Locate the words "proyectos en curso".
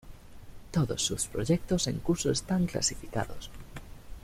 1.27-2.31